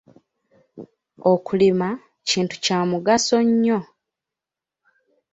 Okulima 1.31 1.89
kintu 2.29 2.55
kya 2.63 2.79
mugaso 2.89 3.35
nnyo. 3.47 3.79